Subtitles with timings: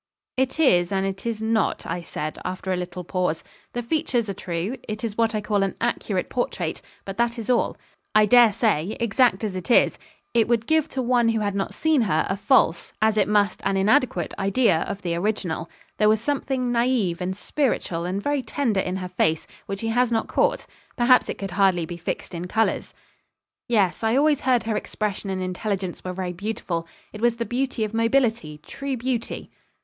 [0.35, 3.43] 'It is, and it is not,' I said, after a little pause.
[3.73, 7.51] 'The features are true: it is what I call an accurate portrait, but that is
[7.51, 7.77] all.
[8.15, 9.99] I dare say, exact as it is,
[10.33, 13.61] it would give to one who had not seen her a false, as it must
[13.63, 15.69] an inadequate, idea, of the original.
[15.99, 20.11] There was something naïve and spirituel, and very tender in her face, which he has
[20.11, 20.65] not caught
[20.97, 22.95] perhaps it could hardly be fixed in colours.'
[23.67, 26.87] 'Yes, I always heard her expression and intelligence were very beautiful.
[27.13, 29.51] It was the beauty of mobility true beauty.'